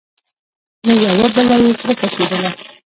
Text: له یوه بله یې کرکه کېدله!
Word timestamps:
له 0.87 0.93
یوه 1.05 1.27
بله 1.35 1.55
یې 1.63 1.71
کرکه 1.79 2.07
کېدله! 2.15 2.51